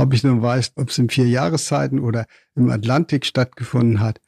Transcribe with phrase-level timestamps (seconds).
[0.00, 2.24] Ob ich nun weiß, ob es in vier Jahreszeiten oder
[2.56, 4.18] im Atlantik stattgefunden hat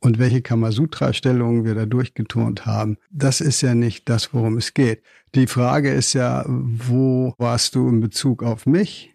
[0.00, 5.04] und welche Kamasutra-Stellungen wir da durchgeturnt haben, das ist ja nicht das, worum es geht.
[5.36, 9.14] Die Frage ist ja, wo warst du in Bezug auf mich?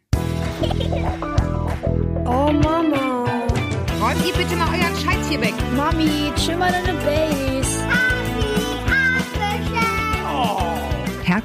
[2.23, 3.25] Oh Mama.
[3.99, 5.55] Räumt ihr bitte mal euren Scheiß hier weg.
[5.75, 7.46] Mami, chill mal deine Base.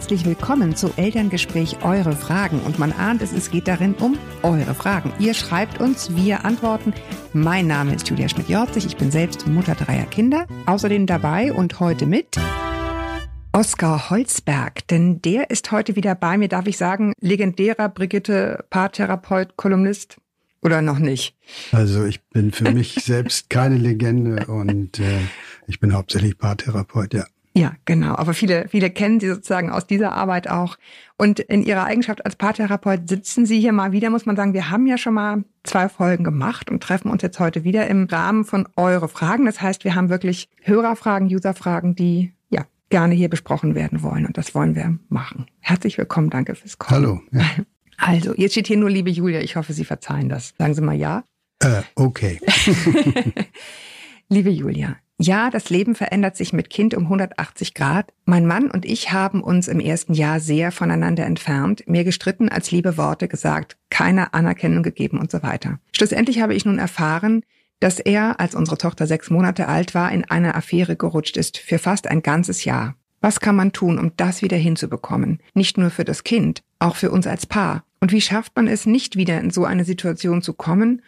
[0.02, 2.58] Herzlich willkommen zu Elterngespräch Eure Fragen.
[2.62, 5.12] Und man ahnt es, es geht darin um eure Fragen.
[5.20, 6.92] Ihr schreibt uns, wir antworten.
[7.32, 8.84] Mein Name ist Julia Schmidt-Jorzig.
[8.84, 10.48] Ich bin selbst Mutter dreier Kinder.
[10.66, 12.36] Außerdem dabei und heute mit
[13.52, 19.56] Oskar Holzberg, denn der ist heute wieder bei mir, darf ich sagen, legendärer Brigitte Paartherapeut,
[19.56, 20.16] Kolumnist
[20.62, 21.36] oder noch nicht?
[21.70, 25.20] Also ich bin für mich selbst keine Legende und äh,
[25.68, 27.24] ich bin hauptsächlich Paartherapeut, ja.
[27.54, 28.14] Ja, genau.
[28.14, 30.76] Aber viele, viele kennen Sie sozusagen aus dieser Arbeit auch.
[31.18, 34.70] Und in Ihrer Eigenschaft als Paartherapeut sitzen Sie hier mal wieder, muss man sagen, wir
[34.70, 38.44] haben ja schon mal zwei Folgen gemacht und treffen uns jetzt heute wieder im Rahmen
[38.44, 39.44] von Eure Fragen.
[39.44, 44.24] Das heißt, wir haben wirklich Hörerfragen, Userfragen, die ja gerne hier besprochen werden wollen.
[44.24, 45.46] Und das wollen wir machen.
[45.60, 46.30] Herzlich willkommen.
[46.30, 47.02] Danke fürs Kommen.
[47.02, 47.20] Hallo.
[47.32, 47.44] Ja.
[47.98, 49.42] Also, jetzt steht hier nur liebe Julia.
[49.42, 50.54] Ich hoffe, Sie verzeihen das.
[50.58, 51.22] Sagen Sie mal ja.
[51.60, 52.40] Äh, okay.
[54.28, 58.12] liebe Julia, ja, das Leben verändert sich mit Kind um 180 Grad.
[58.24, 62.70] Mein Mann und ich haben uns im ersten Jahr sehr voneinander entfernt, mir gestritten als
[62.70, 65.78] liebe Worte gesagt, keine Anerkennung gegeben und so weiter.
[65.96, 67.42] Schlussendlich habe ich nun erfahren,
[67.80, 71.78] dass er, als unsere Tochter sechs Monate alt war, in eine Affäre gerutscht ist für
[71.78, 72.94] fast ein ganzes Jahr.
[73.20, 75.40] Was kann man tun, um das wieder hinzubekommen?
[75.54, 77.84] Nicht nur für das Kind, auch für uns als Paar.
[78.00, 81.02] Und wie schafft man es, nicht wieder in so eine Situation zu kommen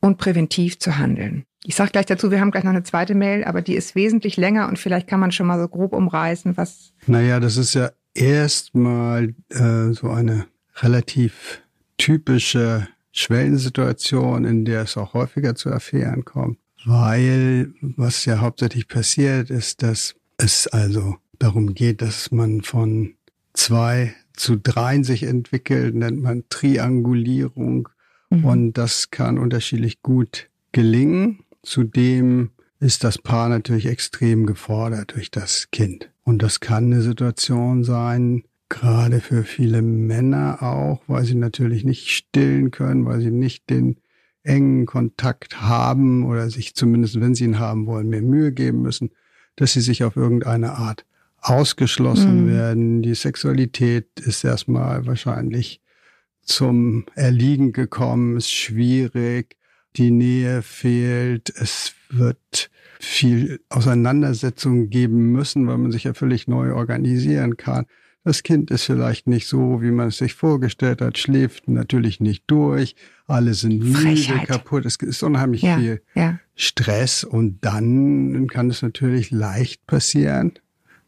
[0.00, 1.44] und präventiv zu handeln?
[1.64, 4.36] Ich sage gleich dazu, wir haben gleich noch eine zweite Mail, aber die ist wesentlich
[4.36, 6.92] länger und vielleicht kann man schon mal so grob umreißen, was.
[7.06, 11.62] Naja, das ist ja erstmal äh, so eine relativ
[11.96, 16.58] typische Schwellensituation, in der es auch häufiger zu Affären kommt.
[16.84, 23.14] Weil was ja hauptsächlich passiert, ist, dass es also darum geht, dass man von
[23.52, 27.88] zwei zu dreien sich entwickelt, nennt man Triangulierung.
[28.30, 28.44] Mhm.
[28.44, 31.40] Und das kann unterschiedlich gut gelingen.
[31.68, 36.10] Zudem ist das Paar natürlich extrem gefordert durch das Kind.
[36.24, 42.08] Und das kann eine Situation sein, gerade für viele Männer auch, weil sie natürlich nicht
[42.08, 43.98] stillen können, weil sie nicht den
[44.44, 49.10] engen Kontakt haben oder sich zumindest, wenn sie ihn haben wollen, mehr Mühe geben müssen,
[49.56, 51.04] dass sie sich auf irgendeine Art
[51.36, 52.48] ausgeschlossen mhm.
[52.48, 53.02] werden.
[53.02, 55.82] Die Sexualität ist erstmal wahrscheinlich
[56.40, 59.58] zum Erliegen gekommen, ist schwierig
[59.96, 66.74] die Nähe fehlt, es wird viel Auseinandersetzung geben müssen, weil man sich ja völlig neu
[66.74, 67.86] organisieren kann.
[68.24, 72.44] Das Kind ist vielleicht nicht so, wie man es sich vorgestellt hat, schläft natürlich nicht
[72.46, 72.94] durch,
[73.26, 76.38] alle sind müde, kaputt, es ist unheimlich ja, viel ja.
[76.54, 77.24] Stress.
[77.24, 80.52] Und dann kann es natürlich leicht passieren,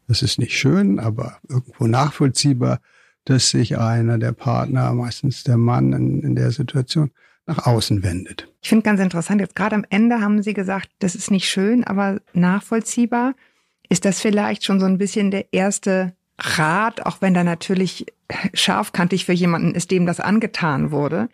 [0.06, 2.80] das ist nicht schön, aber irgendwo nachvollziehbar,
[3.24, 7.10] dass sich einer der Partner, meistens der Mann in, in der Situation,
[7.50, 8.48] nach außen wendet.
[8.62, 11.84] Ich finde ganz interessant, jetzt gerade am Ende haben Sie gesagt, das ist nicht schön,
[11.84, 13.34] aber nachvollziehbar.
[13.88, 18.06] Ist das vielleicht schon so ein bisschen der erste Rat, auch wenn da natürlich
[18.54, 21.28] scharfkantig für jemanden ist, dem das angetan wurde,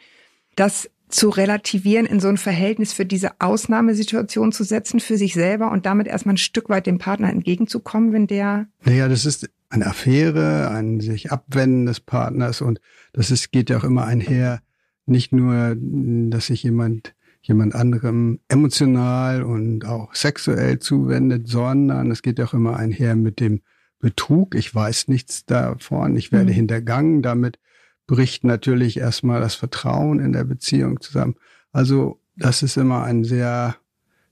[0.56, 5.71] das zu relativieren, in so ein Verhältnis für diese Ausnahmesituation zu setzen, für sich selber
[5.71, 8.66] und damit erstmal ein Stück weit dem Partner entgegenzukommen, wenn der.
[8.84, 12.81] Naja, das ist eine Affäre, ein sich abwenden des Partners und
[13.12, 14.60] das ist, geht ja auch immer einher
[15.06, 17.15] nicht nur, dass sich jemand
[17.47, 23.61] jemand anderem emotional und auch sexuell zuwendet, sondern es geht auch immer einher mit dem
[24.00, 24.55] Betrug.
[24.55, 26.56] Ich weiß nichts davon, ich werde mhm.
[26.56, 27.22] hintergangen.
[27.22, 27.59] Damit
[28.06, 31.37] bricht natürlich erstmal das Vertrauen in der Beziehung zusammen.
[31.72, 33.77] Also das ist immer ein sehr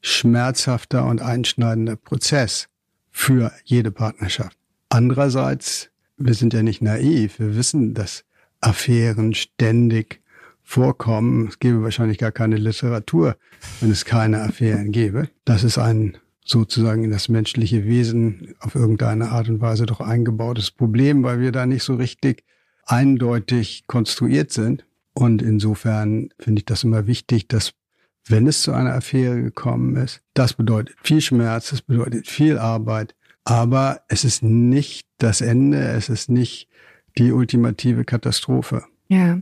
[0.01, 2.69] schmerzhafter und einschneidender Prozess
[3.11, 4.59] für jede Partnerschaft.
[4.89, 7.39] Andererseits, wir sind ja nicht naiv.
[7.39, 8.25] Wir wissen, dass
[8.61, 10.21] Affären ständig
[10.65, 11.49] vorkommen.
[11.49, 13.37] Es gäbe wahrscheinlich gar keine Literatur,
[13.81, 15.29] wenn es keine Affären gäbe.
[15.45, 20.71] Das ist ein sozusagen in das menschliche Wesen auf irgendeine Art und Weise doch eingebautes
[20.71, 22.45] Problem, weil wir da nicht so richtig
[22.85, 24.85] eindeutig konstruiert sind.
[25.15, 27.73] Und insofern finde ich das immer wichtig, dass
[28.27, 33.15] wenn es zu einer Affäre gekommen ist, das bedeutet viel Schmerz, das bedeutet viel Arbeit,
[33.45, 36.69] aber es ist nicht das Ende, es ist nicht
[37.19, 38.85] die ultimative Katastrophe.
[39.09, 39.39] Ja.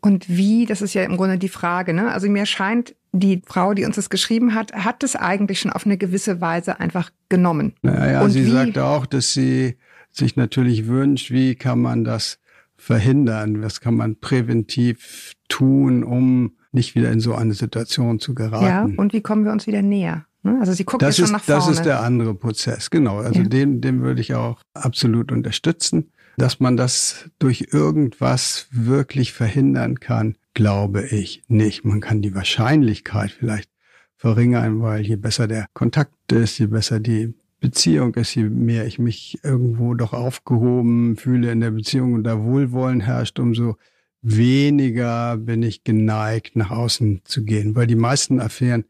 [0.00, 2.12] Und wie, das ist ja im Grunde die Frage, ne?
[2.12, 5.86] Also mir scheint, die Frau, die uns das geschrieben hat, hat es eigentlich schon auf
[5.86, 7.72] eine gewisse Weise einfach genommen.
[7.82, 8.50] Naja, Und sie wie?
[8.50, 9.76] sagt auch, dass sie
[10.10, 12.38] sich natürlich wünscht, wie kann man das
[12.76, 13.62] verhindern?
[13.62, 18.64] Was kann man präventiv tun, um nicht wieder in so eine Situation zu geraten?
[18.66, 20.26] Ja, und wie kommen wir uns wieder näher?
[20.42, 20.58] Ne?
[20.60, 21.60] Also sie guckt das schon ist, nach vorne.
[21.60, 23.18] Das ist der andere Prozess, genau.
[23.18, 23.48] Also Ja.
[23.48, 26.12] den, den würde ich auch absolut unterstützen.
[26.36, 31.84] Dass man das durch irgendwas wirklich verhindern kann, glaube ich nicht.
[31.84, 33.70] Man kann die Wahrscheinlichkeit vielleicht
[34.16, 38.98] verringern, weil je besser der Kontakt ist, je besser die Beziehung ist, je mehr ich
[38.98, 43.76] mich irgendwo doch aufgehoben fühle in der Beziehung und da Wohlwollen herrscht, umso
[44.22, 47.74] weniger bin ich geneigt, nach außen zu gehen.
[47.74, 48.84] Weil die meisten Affären,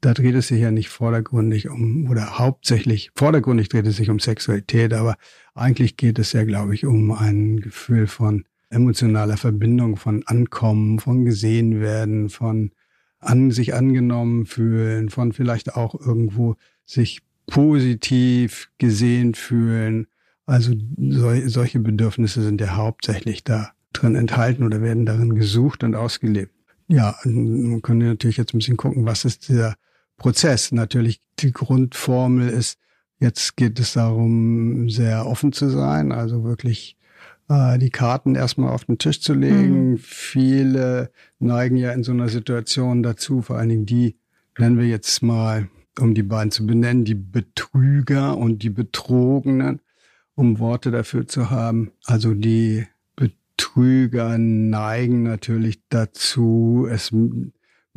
[0.00, 4.20] da dreht es sich ja nicht vordergründig um, oder hauptsächlich, vordergründig dreht es sich um
[4.20, 5.16] Sexualität, aber
[5.54, 11.24] eigentlich geht es ja, glaube ich, um ein Gefühl von emotionaler Verbindung, von Ankommen, von
[11.24, 12.70] gesehen werden, von
[13.18, 20.06] an sich angenommen fühlen, von vielleicht auch irgendwo sich positiv gesehen fühlen.
[20.46, 25.94] Also sol solche Bedürfnisse sind ja hauptsächlich da drin enthalten oder werden darin gesucht und
[25.94, 26.52] ausgelebt.
[26.86, 29.74] Ja, man könnte natürlich jetzt ein bisschen gucken, was ist dieser
[30.18, 30.72] Prozess.
[30.72, 32.78] Natürlich die Grundformel ist,
[33.18, 36.98] jetzt geht es darum, sehr offen zu sein, also wirklich
[37.48, 39.92] äh, die Karten erstmal auf den Tisch zu legen.
[39.92, 39.98] Mhm.
[39.98, 44.16] Viele neigen ja in so einer Situation dazu, vor allen Dingen die,
[44.58, 45.68] nennen wir jetzt mal,
[45.98, 49.80] um die beiden zu benennen, die Betrüger und die Betrogenen,
[50.34, 51.90] um Worte dafür zu haben.
[52.04, 52.86] Also die
[53.16, 57.12] Betrüger neigen natürlich dazu, es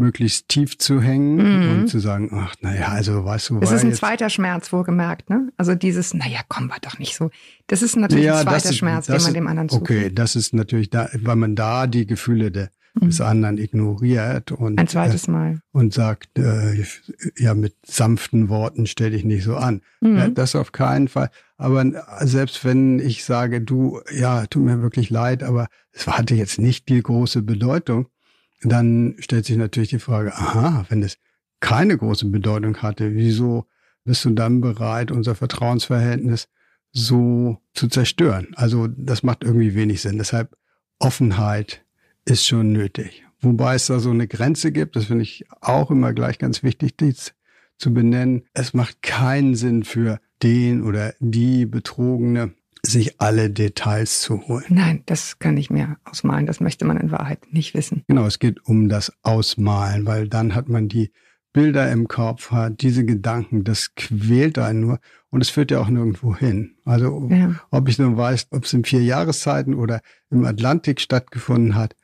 [0.02, 1.72] möglichst tief zu hängen Mhm.
[1.82, 4.74] und zu sagen, ach, naja, also weißt du, Es war ist ein jetzt- zweiter Schmerz,
[4.74, 5.50] wohlgemerkt, ne?
[5.58, 7.30] Also dieses, naja, komm, war doch nicht so.
[7.68, 9.90] Das ist natürlich ein zweiter ist- Schmerz, den das man ist- dem anderen zufügt.
[9.92, 12.68] Okay, das ist natürlich da, weil man da die Gefühle de,
[13.00, 14.80] des anderen ignoriert und, Mhm.
[14.80, 15.62] Ein zweites äh, Mal.
[15.72, 16.84] und sagt, äh,
[17.38, 19.82] ja, mit sanften Worten stell dich nicht so an.
[20.02, 20.18] Mhm.
[20.18, 21.30] Ja, das auf keinen Fall.
[21.58, 21.86] Aber
[22.22, 26.90] selbst wenn ich sage, du, ja, tut mir wirklich leid, aber es hatte jetzt nicht
[26.90, 28.08] die große Bedeutung,
[28.64, 31.18] dann stellt sich natürlich die Frage, aha, wenn es
[31.60, 33.66] keine große Bedeutung hatte, wieso
[34.04, 36.48] bist du dann bereit, unser Vertrauensverhältnis
[36.92, 38.48] so zu zerstören?
[38.56, 40.18] Also das macht irgendwie wenig Sinn.
[40.18, 40.56] Deshalb
[41.00, 41.86] Offenheit
[42.26, 43.24] ist schon nötig.
[43.40, 46.98] Wobei es da so eine Grenze gibt, das finde ich auch immer gleich ganz wichtig,
[46.98, 47.34] dies
[47.78, 48.44] zu benennen.
[48.54, 52.54] Es macht keinen Sinn für den oder die Betrogene,
[52.86, 54.66] sich alle Details zu holen.
[54.70, 56.46] Nein, das kann ich mir ausmalen.
[56.48, 58.04] Das möchte man in Wahrheit nicht wissen.
[58.08, 61.12] Genau, es geht um das Ausmalen, weil dann hat man die
[61.54, 65.00] Bilder im Kopf, hat diese Gedanken, das quält einen nur
[65.30, 66.76] und es führt ja auch nirgendwo hin.
[66.86, 67.56] Also Ja.
[67.72, 71.96] ob ich nun weiß, ob es in vier Jahreszeiten oder im Atlantik stattgefunden hat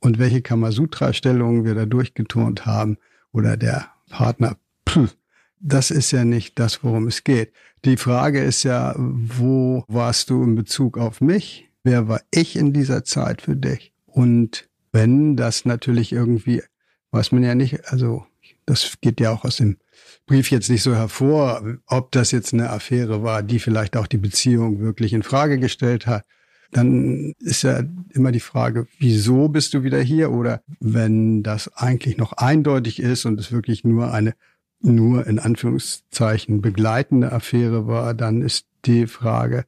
[0.00, 2.98] und welche Kamasutra-Stellungen wir da durchgeturnt haben
[3.32, 4.56] oder der Partner,
[4.88, 5.16] pff,
[5.60, 7.52] das ist ja nicht das, worum es geht.
[7.84, 11.68] Die Frage ist ja, wo warst du in Bezug auf mich?
[11.84, 13.92] Wer war ich in dieser Zeit für dich?
[14.06, 16.62] Und wenn das natürlich irgendwie,
[17.10, 18.26] weiß man ja nicht, also
[18.66, 19.78] das geht ja auch aus dem
[20.26, 24.18] Brief jetzt nicht so hervor, ob das jetzt eine Affäre war, die vielleicht auch die
[24.18, 26.24] Beziehung wirklich in Frage gestellt hat.
[26.70, 30.30] Dann ist ja immer die Frage, wieso bist du wieder hier?
[30.30, 34.34] Oder wenn das eigentlich noch eindeutig ist und es wirklich nur eine
[34.80, 39.64] nur in Anführungszeichen begleitende Affäre war, dann ist die Frage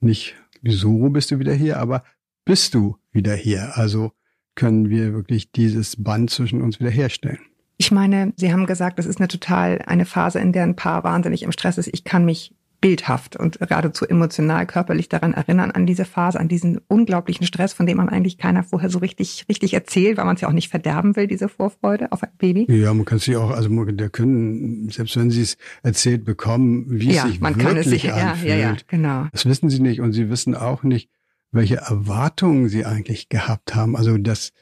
[0.00, 2.02] nicht, wieso bist du wieder hier, aber
[2.44, 3.76] bist du wieder hier?
[3.76, 4.12] Also
[4.54, 7.40] können wir wirklich dieses Band zwischen uns wiederherstellen.
[7.76, 11.02] Ich meine, Sie haben gesagt, das ist eine total eine Phase, in der ein Paar
[11.04, 11.90] wahnsinnig im Stress ist.
[11.92, 12.54] Ich kann mich
[12.84, 17.86] bildhaft und geradezu emotional, körperlich daran erinnern, an diese Phase, an diesen unglaublichen Stress, von
[17.86, 20.68] dem man eigentlich keiner vorher so richtig, richtig erzählt, weil man es ja auch nicht
[20.68, 22.66] verderben will, diese Vorfreude auf ein Baby.
[22.70, 26.84] Ja, man kann sich auch, also man- der können, selbst wenn sie es erzählt bekommen,
[26.88, 28.48] wie es ja, sich man wirklich kann es sich, ja, anfühlt.
[28.50, 29.28] ja, ja, genau.
[29.32, 31.08] Das wissen sie nicht und sie wissen auch nicht,
[31.52, 33.96] welche Erwartungen sie eigentlich gehabt haben.
[33.96, 34.52] Also das,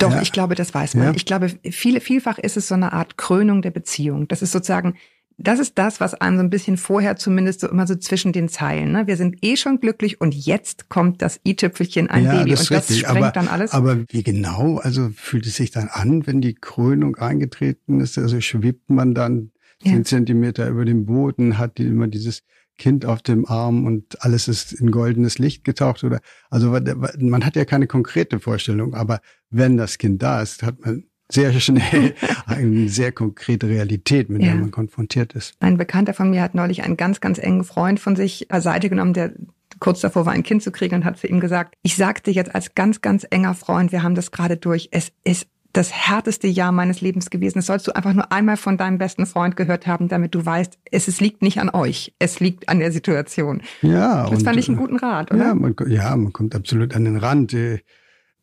[0.00, 0.22] Doch, Ja.
[0.22, 1.04] ich glaube, das weiß man.
[1.08, 1.12] Ja.
[1.14, 4.26] Ich glaube, viele, vielfach ist es so eine Art Krönung der Beziehung.
[4.26, 4.94] Das ist sozusagen,
[5.42, 8.48] das ist das, was einem so ein bisschen vorher zumindest so immer so zwischen den
[8.48, 8.92] Zeilen.
[8.92, 9.06] Ne?
[9.06, 12.50] Wir sind eh schon glücklich und jetzt kommt das i-Tüpfelchen, ein ja, Baby.
[12.52, 13.06] das und das richtig.
[13.06, 13.72] sprengt aber, dann alles.
[13.72, 18.18] Aber wie genau, also fühlt es sich dann an, wenn die Krönung eingetreten ist?
[18.18, 19.50] Also schwebt man dann
[19.82, 19.92] Ja.
[19.92, 22.42] zehn Zentimeter über dem Boden, hat die immer dieses
[22.78, 26.20] Kind auf dem Arm und alles ist in goldenes Licht getaucht oder
[26.50, 26.70] also
[27.18, 29.20] man hat ja keine konkrete Vorstellung, aber
[29.50, 32.14] wenn das Kind da ist, hat man sehr schnell
[32.46, 34.48] eine sehr konkrete Realität, mit Ja.
[34.52, 35.54] der man konfrontiert ist.
[35.60, 39.12] Ein Bekannter von mir hat neulich einen ganz, ganz engen Freund von sich beiseite genommen,
[39.14, 39.32] der
[39.80, 42.54] kurz davor war, ein Kind zu kriegen und hat zu ihm gesagt, ich sagte jetzt
[42.54, 46.70] als ganz, ganz enger Freund, wir haben das gerade durch, es ist das härteste Jahr
[46.70, 47.58] meines Lebens gewesen.
[47.58, 50.78] Das sollst du einfach nur einmal von deinem besten Freund gehört haben, damit du weißt,
[50.90, 53.62] es, es liegt nicht an euch, es liegt an der Situation.
[53.80, 54.24] Ja.
[54.28, 55.42] Das und, fand ich einen guten Rat, oder?
[55.46, 57.56] Ja man, ja, man kommt absolut an den Rand.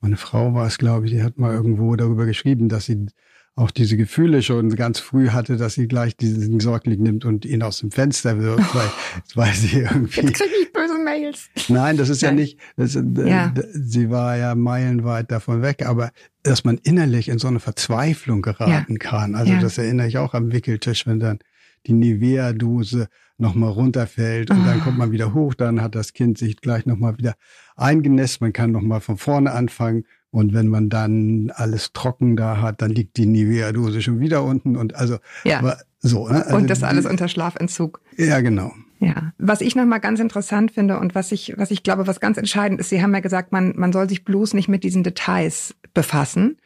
[0.02, 3.08] Meine Frau war es, glaube ich, die hat mal irgendwo darüber geschrieben, dass sie
[3.56, 7.62] auch diese Gefühle schon ganz früh hatte, dass sie gleich diesen Säugling nimmt und ihn
[7.62, 8.90] aus dem Fenster wirft, weil,
[9.36, 10.22] weil sie irgendwie.
[10.22, 11.50] Jetzt krieg ich böse Mails.
[11.68, 12.36] Nein, das ist ja Nein.
[12.38, 12.60] nicht.
[12.78, 13.54] Das, äh, Ja.
[13.74, 16.12] Sie war ja meilenweit davon weg, aber
[16.44, 19.36] dass man innerlich in so eine Verzweiflung geraten kann.
[19.36, 19.60] Also Ja.
[19.60, 21.40] das erinnere ich auch am Wickeltisch, wenn dann
[21.88, 23.08] die Nivea-Dose
[23.38, 24.84] nochmal runterfällt und dann Ah.
[24.84, 27.36] kommt man wieder hoch, dann hat das Kind sich gleich nochmal wieder
[27.76, 32.82] eingenässt, man kann nochmal von vorne anfangen und wenn man dann alles trocken da hat,
[32.82, 35.60] dann liegt die Nivea-Dose schon wieder unten und also Ja.
[35.60, 36.28] aber so.
[36.28, 36.46] Ne?
[36.46, 38.02] Also Und das alles unter Schlafentzug.
[38.18, 38.72] Ja, genau.
[39.00, 42.38] Ja, was ich nochmal ganz interessant finde und was ich, was ich glaube, was ganz
[42.38, 45.74] entscheidend ist, Sie haben ja gesagt, man, man soll sich bloß nicht mit diesen Details
[45.94, 46.58] befassen.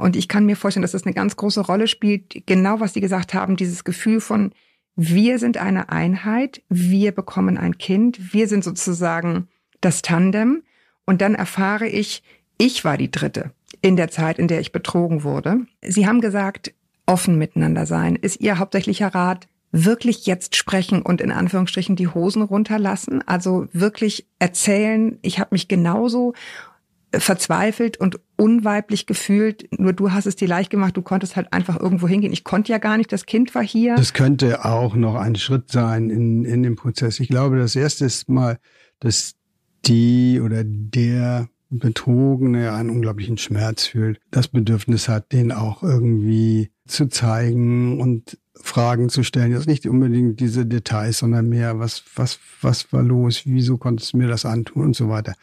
[0.00, 3.00] Und ich kann mir vorstellen, dass das eine ganz große Rolle spielt, genau was Sie
[3.00, 4.52] gesagt haben, dieses Gefühl von,
[4.94, 9.48] wir sind eine Einheit, wir bekommen ein Kind, wir sind sozusagen
[9.80, 10.62] das Tandem.
[11.04, 12.22] Und dann erfahre ich,
[12.58, 15.66] ich war die Dritte in der Zeit, in der ich betrogen wurde.
[15.82, 16.74] Sie haben gesagt,
[17.06, 19.48] offen miteinander sein ist Ihr hauptsächlicher Rat.
[19.70, 23.22] Wirklich jetzt sprechen und in Anführungsstrichen die Hosen runterlassen.
[23.26, 26.34] Also wirklich erzählen, ich habe mich genauso
[27.12, 29.68] verzweifelt und unweiblich gefühlt.
[29.78, 32.32] Nur du hast es dir leicht gemacht, du konntest halt einfach irgendwo hingehen.
[32.32, 33.96] Ich konnte ja gar nicht, das Kind war hier.
[33.96, 37.20] Das könnte auch noch ein Schritt sein in, in dem Prozess.
[37.20, 38.58] Ich glaube, das erste ist mal,
[39.00, 39.34] dass
[39.86, 47.08] die oder der Betrogene einen unglaublichen Schmerz fühlt, das Bedürfnis hat, den auch irgendwie zu
[47.08, 49.52] zeigen und Fragen zu stellen.
[49.52, 54.18] Jetzt nicht unbedingt diese Details, sondern mehr, was, was, was war los, wieso konntest du
[54.18, 55.34] mir das antun und so weiter.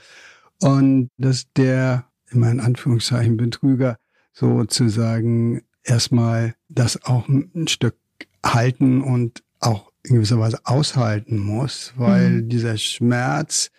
[0.61, 3.97] Und dass der, immer in Anführungszeichen, Betrüger
[4.33, 7.95] sozusagen erstmal das auch ein Stück
[8.43, 12.49] halten und auch in gewisser Weise aushalten muss, weil Mhm.
[12.49, 13.71] dieser Schmerz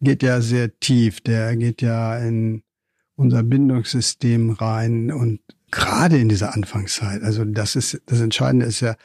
[0.00, 2.62] geht ja sehr tief, der geht ja in
[3.16, 5.40] unser Bindungssystem rein und
[5.70, 8.96] gerade in dieser Anfangszeit, also das ist, das Entscheidende ist ja,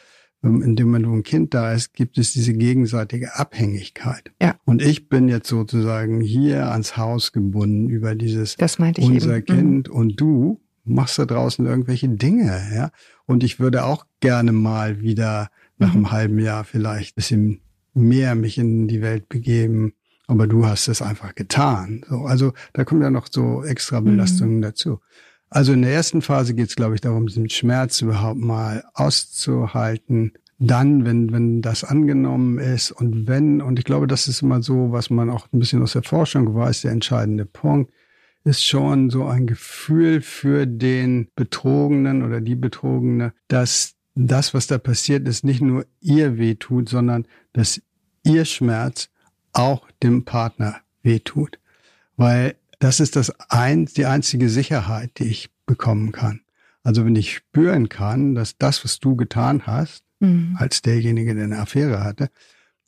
[0.44, 4.32] in dem Moment, wo ein Kind da ist, gibt es diese gegenseitige Abhängigkeit.
[4.42, 4.56] Ja.
[4.66, 9.38] Und ich bin jetzt sozusagen hier ans Haus gebunden über dieses Das meinte ich unser
[9.38, 9.46] eben.
[9.46, 12.92] Kind und du machst da draußen irgendwelche Dinge, ja.
[13.26, 15.96] Und ich würde auch gerne mal wieder nach Mhm.
[15.96, 17.62] einem halben Jahr vielleicht ein bisschen
[17.94, 19.94] mehr mich in die Welt begeben.
[20.28, 22.04] Aber du hast es einfach getan.
[22.10, 25.00] So, also da kommen ja noch so extra Belastungen dazu.
[25.50, 30.34] Also in der ersten Phase geht es, glaube ich, darum, diesen Schmerz überhaupt mal auszuhalten.
[30.60, 34.92] Dann, wenn, wenn das angenommen ist und wenn, und ich glaube, das ist immer so,
[34.92, 37.92] was man auch ein bisschen aus der Forschung weiß, der entscheidende Punkt,
[38.44, 44.78] ist schon so ein Gefühl für den Betrogenen oder die Betrogene, dass das, was da
[44.78, 47.82] passiert ist, nicht nur ihr wehtut, sondern dass
[48.24, 49.10] ihr Schmerz
[49.54, 51.60] auch dem Partner wehtut.
[52.16, 56.42] Weil das ist das ein, die einzige Sicherheit, die ich bekommen kann.
[56.84, 60.56] Also wenn ich spüren kann, dass das, was du getan hast, Mhm.
[60.58, 62.30] als derjenige, der eine Affäre hatte,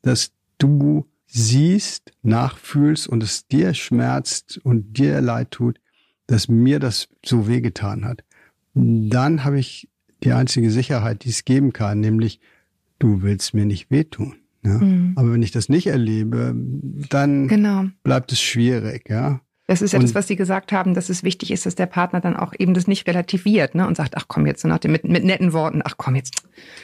[0.01, 5.79] dass du siehst, nachfühlst und es dir schmerzt und dir leid tut,
[6.25, 8.23] dass mir das so wehgetan hat.
[8.73, 9.89] Dann habe ich
[10.23, 12.39] die einzige Sicherheit, die es geben kann, nämlich
[12.97, 14.37] du willst mir nicht wehtun.
[14.63, 14.79] Ja?
[14.79, 15.13] Mhm.
[15.15, 16.53] Aber wenn ich das nicht erlebe,
[17.09, 17.85] dann Genau.
[18.03, 19.41] bleibt es schwierig, ja.
[19.69, 21.85] Das ist ja Und- das, was Sie gesagt haben, dass es wichtig ist, dass der
[21.85, 24.79] Partner dann auch eben das nicht relativiert ne, und sagt, ach komm jetzt, so nach
[24.79, 26.41] dem, mit, mit netten Worten, ach komm jetzt.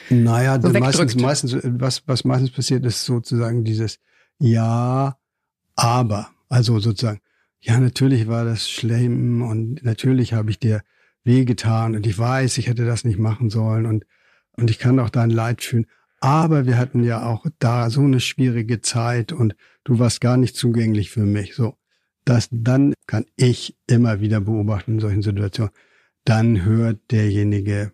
[0.08, 1.20] Naja, So meistens, wegdrückt.
[1.20, 3.98] meistens, was, was meistens passiert, ist sozusagen dieses
[4.38, 5.16] Ja,
[5.74, 6.30] aber.
[6.48, 7.18] Also sozusagen,
[7.60, 10.82] ja, natürlich war das schlimm und natürlich habe ich dir
[11.24, 14.04] wehgetan und ich weiß, ich hätte das nicht machen sollen und,
[14.52, 15.86] und ich kann auch dein Leid fühlen.
[16.20, 20.54] Aber wir hatten ja auch da so eine schwierige Zeit und du warst gar nicht
[20.54, 21.56] zugänglich für mich.
[21.56, 21.76] So,
[22.26, 25.72] das dann kann ich immer wieder beobachten in solchen Situationen.
[26.24, 27.92] Dann hört derjenige,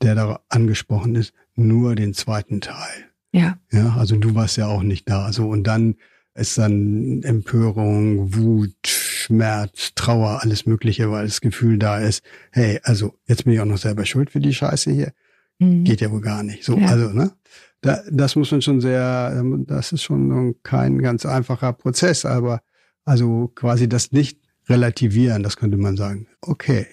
[0.00, 3.10] der da angesprochen ist, nur den zweiten Teil.
[3.32, 5.32] Ja, Ja, also du warst ja auch nicht da.
[5.32, 5.96] So und dann
[6.34, 13.14] ist dann Empörung, Wut, Schmerz, Trauer, alles Mögliche, weil das Gefühl da ist, hey, also
[13.26, 15.12] jetzt bin ich auch noch selber schuld für die Scheiße hier.
[15.58, 15.84] Mhm.
[15.84, 16.64] Geht ja wohl gar nicht.
[16.64, 16.86] So, Ja.
[16.88, 17.32] also, ne?
[17.80, 22.62] Da, das muss man schon sehr, das ist schon kein ganz einfacher Prozess, aber
[23.04, 26.26] also quasi das nicht relativieren, das könnte man sagen.
[26.40, 26.86] Okay,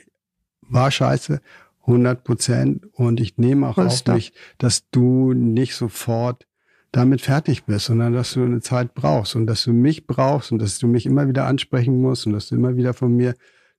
[0.61, 1.41] war scheiße,
[1.81, 6.47] 100 Prozent und ich nehme auch auf mich, dass du nicht sofort
[6.91, 10.61] damit fertig bist, sondern dass du eine Zeit brauchst und dass du mich brauchst und
[10.61, 13.33] dass du mich immer wieder ansprechen musst und dass du immer wieder von mir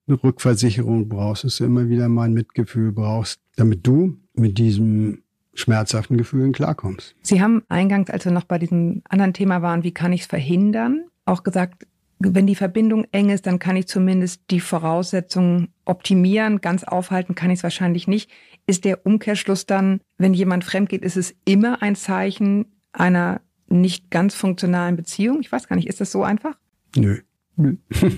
[0.08, 5.22] eine Rückversicherung brauchst, dass du immer wieder mal ein Mitgefühl brauchst, damit du mit diesem
[5.54, 7.14] schmerzhaften Gefühlen klarkommst.
[7.20, 10.26] Sie haben eingangs, als wir noch bei diesem anderen Thema waren, wie kann ich es
[10.26, 11.86] verhindern, auch gesagt,
[12.25, 16.61] wenn die Verbindung eng ist, dann kann ich zumindest die Voraussetzungen optimieren.
[16.61, 18.31] Ganz aufhalten kann ich es wahrscheinlich nicht.
[18.67, 24.11] Ist der Umkehrschluss dann, wenn jemand fremd geht, ist es immer ein Zeichen einer nicht
[24.11, 25.41] ganz funktionalen Beziehung?
[25.41, 26.57] Ich weiß gar nicht, ist das so einfach?
[26.97, 27.19] Nö.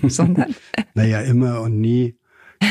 [0.08, 0.54] Sondern?
[0.94, 2.16] naja, immer und nie,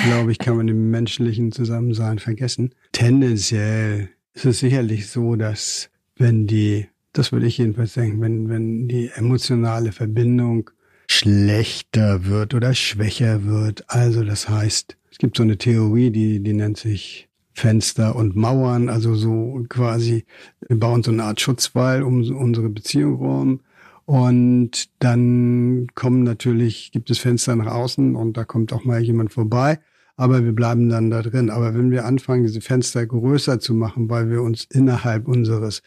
[0.06, 2.74] glaube ich, kann man im menschlichen Zusammensein vergessen.
[2.92, 8.88] Tendenziell ist es sicherlich so, dass wenn die, das würde ich jedenfalls denken, wenn, wenn
[8.88, 10.70] die emotionale Verbindung
[11.14, 16.54] schlechter wird oder schwächer wird, also das heißt, es gibt so eine Theorie, die, die
[16.54, 20.26] nennt sich Fenster und Mauern, also so quasi,
[20.68, 23.60] wir bauen so eine Art Schutzwall um unsere Beziehung rum.
[24.06, 29.32] Und dann kommen natürlich, gibt es Fenster nach außen und da kommt auch mal jemand
[29.32, 29.80] vorbei,
[30.18, 31.52] aber wir bleiben dann da drin.
[31.52, 35.84] Aber wenn wir anfangen, diese Fenster größer zu machen, weil wir uns innerhalb unseres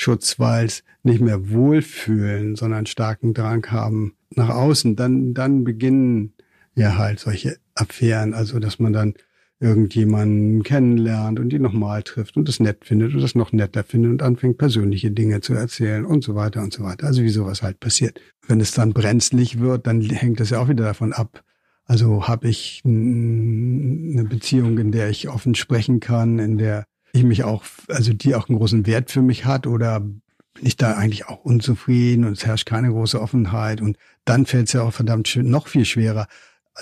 [0.00, 6.32] Schutzwalls nicht mehr wohlfühlen, sondern starken Drang haben nach außen, dann, dann beginnen
[6.74, 9.14] ja halt solche Affären, also dass man dann
[9.58, 14.12] irgendjemanden kennenlernt und ihn nochmal trifft und es nett findet und es noch netter findet
[14.12, 17.06] und anfängt persönliche Dinge zu erzählen und so weiter und so weiter.
[17.06, 18.20] Also wie sowas halt passiert.
[18.46, 21.44] Wenn es dann brenzlig wird, dann hängt das ja auch wieder davon ab.
[21.84, 27.44] Also habe ich eine Beziehung, in der ich offen sprechen kann, in der ich mich
[27.44, 31.26] auch, also die auch einen großen Wert für mich hat oder bin ich da eigentlich
[31.28, 35.34] auch unzufrieden und es herrscht keine große Offenheit und dann fällt es ja auch verdammt
[35.36, 36.26] noch viel schwerer,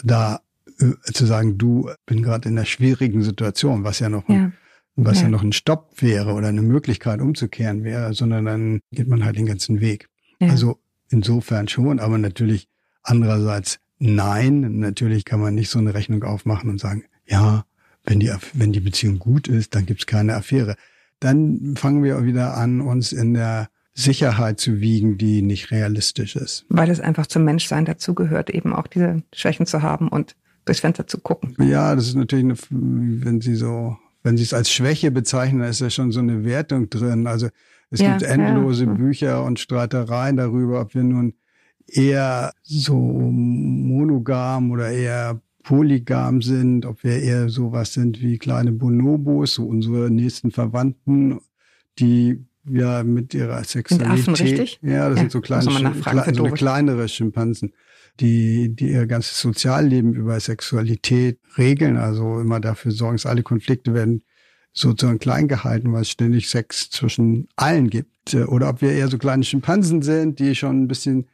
[0.03, 0.41] da
[0.81, 4.53] äh, zu sagen, du bin gerade in einer schwierigen Situation, was ja noch ein, ja.
[4.97, 5.25] was ja.
[5.25, 5.31] ja.
[5.31, 9.47] noch ein Stopp wäre oder eine Möglichkeit umzukehren wäre, sondern dann geht man halt den
[9.47, 10.09] ganzen Weg.
[10.41, 10.49] Ja.
[10.49, 10.79] Also
[11.11, 12.69] insofern schon, aber natürlich
[13.03, 17.65] andererseits nein, natürlich kann man nicht so eine Rechnung aufmachen und sagen, ja,
[18.09, 20.77] wenn die, wenn die Beziehung gut ist, dann gibt's keine Affäre.
[21.21, 26.65] Dann fangen wir wieder an, uns in der Sicherheit zu wiegen, die nicht realistisch ist.
[26.69, 31.07] Weil es einfach zum Menschsein dazugehört, eben auch diese Schwächen zu haben und durchs Fenster
[31.07, 31.55] zu gucken.
[31.59, 35.69] Ja, das ist natürlich, eine, wenn Sie so, wenn Sie es als Schwäche bezeichnen, da
[35.69, 37.27] ist ja schon so eine Wertung drin.
[37.27, 37.49] Also
[37.91, 38.93] es ja, gibt endlose ja.
[38.93, 41.35] Bücher und Streitereien darüber, ob wir nun
[41.87, 49.55] eher so monogam oder eher polygam sind, ob wir eher sowas sind wie kleine Bonobos,
[49.55, 51.41] so unsere nächsten Verwandten,
[51.99, 54.19] die ja mit ihrer Sexualität.
[54.19, 54.79] Affen, richtig?
[54.81, 57.73] Ja, das ja, sind so kleine, kle so kleinere Schimpansen
[58.21, 63.95] die, die ihr ganzes Sozialleben über Sexualität regeln, also immer dafür sorgen, dass alle Konflikte
[63.95, 64.23] werden
[64.73, 68.35] sozusagen klein gehalten, weil es ständig Sex zwischen allen gibt.
[68.35, 71.27] Oder ob wir eher so kleine Schimpansen sind, die schon ein bisschen,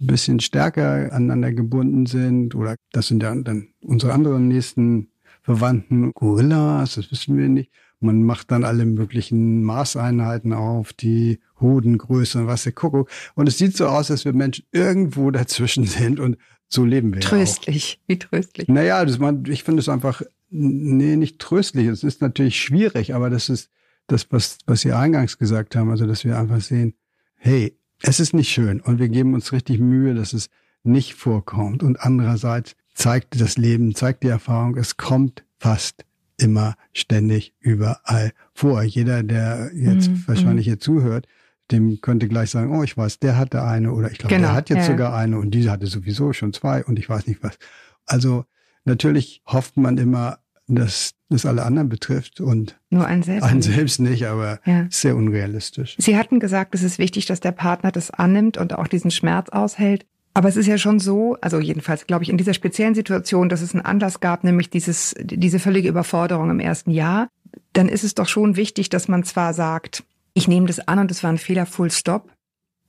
[0.00, 2.54] ein bisschen stärker aneinander gebunden sind.
[2.54, 5.10] Oder das sind ja dann unsere anderen nächsten
[5.42, 7.70] Verwandten, Gorillas, das wissen wir nicht.
[8.00, 13.10] Man macht dann alle möglichen Maßeinheiten auf, die Hodengröße und was der Kuckuck.
[13.34, 16.36] Und es sieht so aus, als wir Menschen irgendwo dazwischen sind und
[16.66, 17.20] so leben wir.
[17.20, 18.68] Tröstlich, ja wie tröstlich.
[18.68, 21.86] Naja, das, man, ich finde es einfach, nee, nicht tröstlich.
[21.88, 23.70] Es ist natürlich schwierig, aber das ist
[24.06, 26.94] das, was, was Sie eingangs gesagt haben, also dass wir einfach sehen,
[27.36, 30.48] hey, es ist nicht schön und wir geben uns richtig Mühe, dass es
[30.82, 31.82] nicht vorkommt.
[31.82, 36.04] Und andererseits zeigt das Leben, zeigt die Erfahrung, es kommt fast
[36.36, 38.82] immer ständig überall vor.
[38.82, 40.24] Jeder, der jetzt mhm.
[40.26, 41.26] wahrscheinlich hier zuhört,
[41.70, 44.48] dem könnte gleich sagen, oh, ich weiß, der hatte eine oder ich glaube, genau.
[44.48, 44.92] der hat jetzt ja.
[44.92, 47.58] sogar eine und diese hatte sowieso schon zwei und ich weiß nicht was.
[48.06, 48.44] Also
[48.84, 50.38] natürlich hofft man immer,
[50.74, 54.86] dass das alle anderen betrifft und nur einen selbst, einen selbst nicht, aber ja.
[54.90, 55.96] sehr unrealistisch.
[55.98, 59.48] Sie hatten gesagt, es ist wichtig, dass der Partner das annimmt und auch diesen Schmerz
[59.50, 60.06] aushält.
[60.32, 63.62] Aber es ist ja schon so, also jedenfalls glaube ich in dieser speziellen Situation, dass
[63.62, 67.28] es einen Anlass gab, nämlich dieses, diese völlige Überforderung im ersten Jahr.
[67.72, 70.04] Dann ist es doch schon wichtig, dass man zwar sagt,
[70.34, 72.30] ich nehme das an und es war ein Fehler, full stop.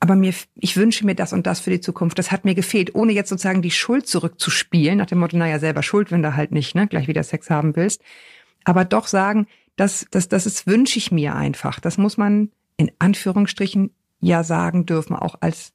[0.04, 2.18] Aber mir, ich wünsche mir das und das für die Zukunft.
[2.18, 5.84] Das hat mir gefehlt, ohne jetzt sozusagen die Schuld zurückzuspielen, nach dem Motto, naja, selber
[5.84, 8.02] schuld, wenn du halt nicht, ne, gleich wieder Sex haben willst.
[8.64, 11.80] Aber doch sagen, das, das, das ist, wünsche ich mir einfach.
[11.80, 15.72] Das muss man in Anführungsstrichen ja sagen dürfen, auch als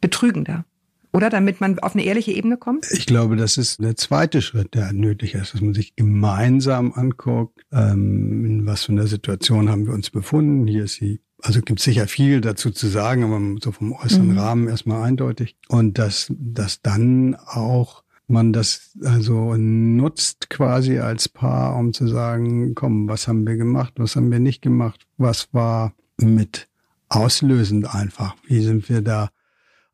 [0.00, 0.64] Betrügender.
[1.12, 2.86] Oder damit man auf eine ehrliche Ebene kommt?
[2.90, 7.60] Ich glaube, das ist der zweite Schritt, der nötig ist, dass man sich gemeinsam anguckt,
[7.72, 10.66] ähm, in was für einer Situation haben wir uns befunden.
[10.66, 14.38] Hier ist sie also gibt sicher viel dazu zu sagen, aber so vom äußeren mhm.
[14.38, 15.56] Rahmen erstmal eindeutig.
[15.68, 22.74] Und dass, dass dann auch man das also nutzt quasi als Paar, um zu sagen,
[22.74, 26.68] komm, was haben wir gemacht, was haben wir nicht gemacht, was war mit
[27.08, 29.30] auslösend einfach, wie sind wir da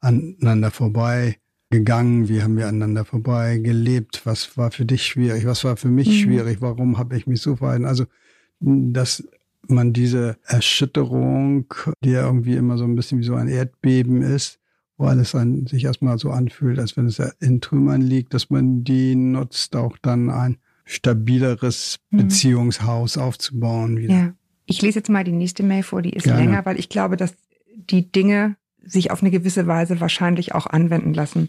[0.03, 1.37] aneinander vorbei
[1.71, 2.29] gegangen?
[2.29, 4.21] Wie haben wir aneinander vorbei gelebt?
[4.25, 5.47] Was war für dich schwierig?
[5.47, 6.13] Was war für mich Mhm.
[6.13, 6.61] schwierig?
[6.61, 7.87] Warum habe ich mich so verhalten?
[7.87, 8.05] Also,
[8.61, 9.27] dass
[9.69, 11.73] man diese Erschütterung,
[12.05, 14.59] die ja irgendwie immer so ein bisschen wie so ein Erdbeben ist,
[14.99, 18.85] wo alles an, sich erstmal so anfühlt, als wenn es in Trümmern liegt, dass man
[18.85, 22.17] die nutzt, auch dann ein stabileres Mhm.
[22.19, 24.15] Beziehungshaus aufzubauen wieder.
[24.15, 24.35] Ja.
[24.67, 26.41] Ich lese jetzt mal die nächste Mail vor, die ist Gerne.
[26.41, 27.35] länger, weil ich glaube, dass
[27.91, 31.49] die Dinge sich auf eine gewisse Weise wahrscheinlich auch anwenden lassen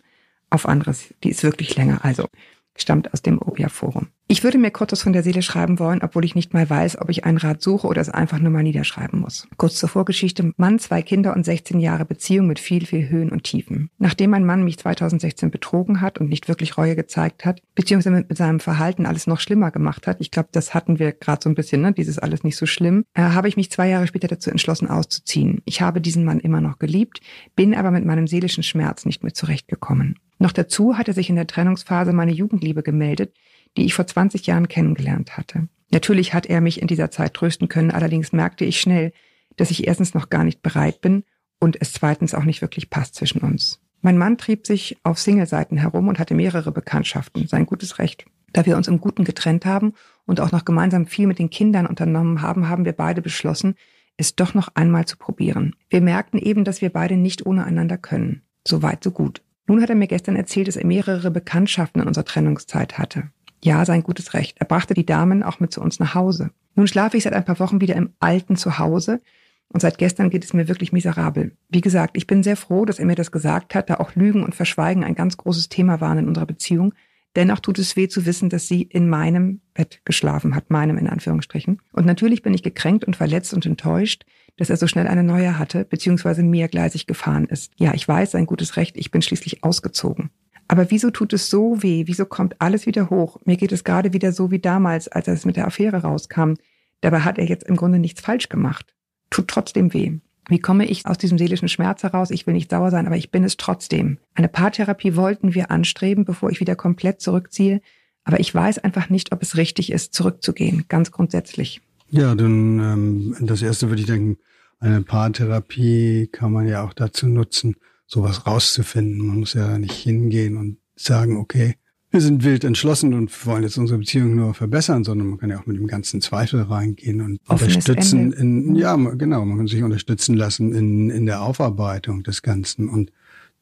[0.49, 1.13] auf anderes.
[1.23, 2.03] Die ist wirklich länger.
[2.03, 2.27] Also
[2.75, 4.07] stammt aus dem Obia-Forum.
[4.33, 6.99] Ich würde mir kurz was von der Seele schreiben wollen, obwohl ich nicht mal weiß,
[6.99, 9.47] ob ich einen Rat suche oder es einfach nur mal niederschreiben muss.
[9.57, 10.53] Kurz zur Vorgeschichte.
[10.57, 13.91] Mann, zwei Kinder und 16 Jahre Beziehung mit viel, viel Höhen und Tiefen.
[13.99, 18.35] Nachdem mein Mann mich 2016 betrogen hat und nicht wirklich Reue gezeigt hat, beziehungsweise mit,
[18.35, 21.55] seinem Verhalten alles noch schlimmer gemacht hat, ich glaube, das hatten wir gerade so ein
[21.55, 21.93] bisschen, ne?
[21.93, 25.61] dieses alles nicht so schlimm, äh, habe ich mich zwei Jahre später dazu entschlossen, auszuziehen.
[25.65, 27.19] Ich habe diesen Mann immer noch geliebt,
[27.55, 30.17] bin aber mit meinem seelischen Schmerz nicht mehr zurechtgekommen.
[30.39, 33.35] Noch dazu hatte sich in der Trennungsphase meine Jugendliebe gemeldet,
[33.77, 35.67] die ich vor 20 Jahren kennengelernt hatte.
[35.91, 39.13] Natürlich hat er mich in dieser Zeit trösten können, allerdings merkte ich schnell,
[39.57, 41.23] dass ich erstens noch gar nicht bereit bin
[41.59, 43.79] und es zweitens auch nicht wirklich passt zwischen uns.
[44.01, 48.25] Mein Mann trieb sich auf Single-Seiten herum und hatte mehrere Bekanntschaften, sein gutes Recht.
[48.51, 49.93] Da wir uns im Guten getrennt haben
[50.25, 53.75] und auch noch gemeinsam viel mit den Kindern unternommen haben, haben wir beide beschlossen,
[54.17, 55.75] es doch noch einmal zu probieren.
[55.89, 58.41] Wir merkten eben, dass wir beide nicht ohne einander können.
[58.67, 59.41] So weit, so gut.
[59.67, 63.29] Nun hat er mir gestern erzählt, dass er mehrere Bekanntschaften in unserer Trennungszeit hatte.
[63.63, 64.57] Ja, sein gutes Recht.
[64.59, 66.51] Er brachte die Damen auch mit zu uns nach Hause.
[66.75, 69.21] Nun schlafe ich seit ein paar Wochen wieder im alten Zuhause
[69.69, 71.55] und seit gestern geht es mir wirklich miserabel.
[71.69, 74.43] Wie gesagt, ich bin sehr froh, dass er mir das gesagt hat, da auch Lügen
[74.43, 76.93] und Verschweigen ein ganz großes Thema waren in unserer Beziehung.
[77.37, 81.07] Dennoch tut es weh zu wissen, dass sie in meinem Bett geschlafen hat, meinem in
[81.07, 81.81] Anführungsstrichen.
[81.93, 84.25] Und natürlich bin ich gekränkt und verletzt und enttäuscht,
[84.57, 87.71] dass er so schnell eine neue hatte, beziehungsweise mir gleisig gefahren ist.
[87.77, 90.31] Ja, ich weiß, sein gutes Recht, ich bin schließlich ausgezogen.
[90.73, 92.05] Aber wieso tut es so weh?
[92.07, 93.39] Wieso kommt alles wieder hoch?
[93.45, 96.53] Mir geht es gerade wieder so wie damals, als es mit der Affäre rauskam.
[97.01, 98.95] Dabei hat er jetzt im Grunde nichts falsch gemacht.
[99.29, 100.13] Tut trotzdem weh.
[100.49, 102.31] Wie komme ich aus diesem seelischen Schmerz heraus?
[102.31, 104.17] Ich will nicht sauer sein, aber ich bin es trotzdem.
[104.33, 107.79] Eine Paartherapie wollten wir anstreben, bevor ich wieder komplett zurückziehe.
[108.23, 111.81] Aber ich weiß einfach nicht, ob es richtig ist, zurückzugehen, ganz grundsätzlich.
[112.09, 114.37] Ja, dann ähm, das erste würde ich denken,
[114.79, 117.75] eine Paartherapie kann man ja auch dazu nutzen,
[118.05, 119.25] sowas rauszufinden.
[119.25, 121.75] Man muss ja nicht hingehen und sagen, okay,
[122.11, 125.59] wir sind wild entschlossen und wollen jetzt unsere Beziehung nur verbessern, sondern man kann ja
[125.59, 128.37] auch mit dem ganzen Zweifel reingehen und Offenes unterstützen Ende.
[128.37, 132.87] in, ja, ma- genau, man kann sich unterstützen lassen in, in der Aufarbeitung des Ganzen.
[132.87, 133.11] Und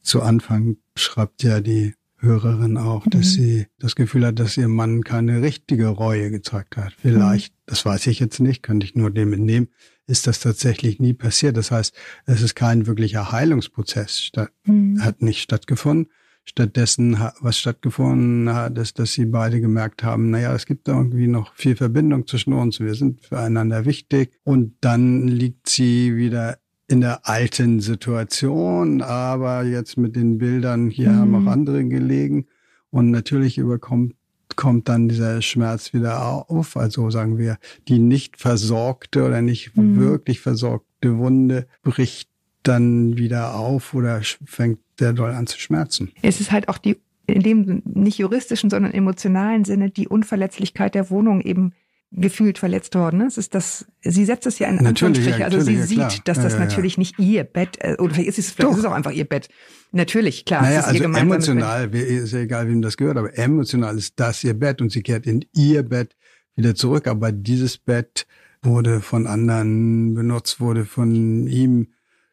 [0.02, 3.42] zu Anfang schreibt ja die Hörerin auch, dass Mhm.
[3.42, 6.94] sie das Gefühl hat, dass ihr Mann keine richtige Reue gezeigt hat.
[7.00, 9.70] Vielleicht, das weiß ich jetzt nicht, könnte ich nur dem entnehmen,
[10.08, 11.58] ist das tatsächlich nie passiert.
[11.58, 11.94] Das heißt,
[12.26, 14.52] es ist kein wirklicher Heilungsprozess, statt,
[15.00, 16.12] hat nicht stattgefunden.
[16.44, 21.54] Stattdessen, was stattgefunden hat, ist, dass sie beide gemerkt haben, naja, es gibt irgendwie noch
[21.54, 24.40] viel Verbindung zwischen uns, wir sind füreinander wichtig.
[24.44, 31.10] Und dann liegt sie wieder in der alten Situation, aber jetzt mit den Bildern, hier
[31.12, 31.16] Mhm.
[31.16, 32.48] haben auch andere gelegen.
[32.90, 34.16] Und natürlich überkommt
[34.56, 36.78] kommt dann dieser Schmerz wieder auf.
[36.78, 40.00] Also sagen wir, die nicht versorgte oder nicht Mhm.
[40.00, 42.30] wirklich versorgte Wunde bricht
[42.64, 46.12] dann wieder auf oder fängt sehr doll an zu schmerzen.
[46.22, 51.10] Es ist halt auch die, in dem nicht juristischen, sondern emotionalen Sinne, die Unverletzlichkeit der
[51.10, 51.74] Wohnung eben
[52.12, 53.20] gefühlt verletzt worden.
[53.20, 53.26] ne?
[53.28, 56.38] Es ist das, sie setzt es ja in Anführungsstriche, ja, also sie ja, sieht, dass
[56.38, 58.74] Ja, das natürlich nicht ihr Bett, äh, oder vielleicht ist es, vielleicht Doch.
[58.74, 59.48] ist es auch einfach ihr Bett.
[59.94, 60.62] Natürlich, klar.
[60.62, 64.44] naja, es ist also emotional, ist ja egal, wem das gehört, aber emotional ist das
[64.44, 66.16] ihr Bett und sie kehrt in ihr Bett
[66.56, 67.08] wieder zurück.
[67.08, 68.26] Aber dieses Bett
[68.62, 71.88] wurde von anderen benutzt, wurde von ihm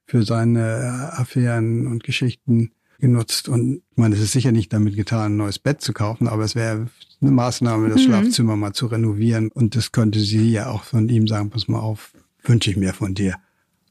[0.07, 3.49] für seine Affären und Geschichten genutzt.
[3.49, 6.45] Und ich meine, es ist sicher nicht damit getan, ein neues Bett zu kaufen, aber
[6.45, 6.89] es wäre
[7.21, 8.05] eine Maßnahme, das Mhm.
[8.05, 9.51] Schlafzimmer mal zu renovieren.
[9.51, 12.13] Und das könnte sie ja auch von ihm sagen, pass mal auf,
[12.45, 13.37] wünsche ich mir von dir.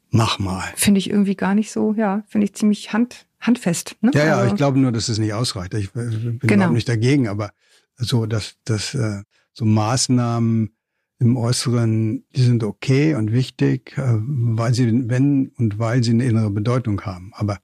[0.09, 0.63] Mach mal.
[0.75, 3.97] Finde ich irgendwie gar nicht so, ja, finde ich ziemlich hand, handfest.
[4.01, 4.11] Ne?
[4.13, 5.73] Ja, ja, Also- ich glaube nur, dass es nicht ausreicht.
[5.73, 6.53] Ich äh, bin Genau.
[6.55, 7.51] überhaupt nicht dagegen, aber
[7.97, 10.71] so, dass, dass äh, so Maßnahmen
[11.19, 16.25] im Äußeren, die sind okay und wichtig, äh, weil sie, wenn und weil sie eine
[16.25, 17.31] innere Bedeutung haben.
[17.33, 17.57] Aber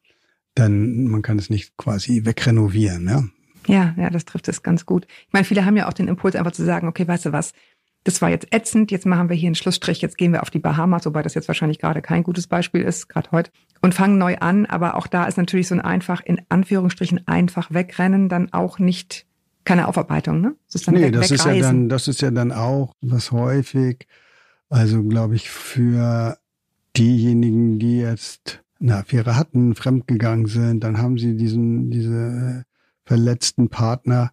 [0.56, 3.24] dann, man kann es nicht quasi wegrenovieren, ja.
[3.68, 5.06] Ja, ja, das trifft es ganz gut.
[5.28, 7.54] Ich meine, viele haben ja auch den Impuls, einfach zu sagen, okay, weißt du was,
[8.04, 10.60] das war jetzt ätzend, jetzt machen wir hier einen Schlussstrich, jetzt gehen wir auf die
[10.60, 14.38] Bahamas, wobei das jetzt wahrscheinlich gerade kein gutes Beispiel ist, gerade heute, und fangen neu
[14.38, 14.66] an.
[14.66, 19.26] Aber auch da ist natürlich so ein einfach, in Anführungsstrichen, einfach wegrennen, dann auch nicht
[19.64, 20.56] keine Aufarbeitung, ne?
[20.68, 23.32] Das ist dann Nee, weg, das ist ja dann, das ist ja dann auch was
[23.32, 24.08] häufig,
[24.70, 26.38] also glaube ich, für
[26.98, 32.66] diejenigen, die jetzt eine Affäre hatten, fremdgegangen sind, dann haben sie diesen, diese
[33.06, 34.32] verletzten Partner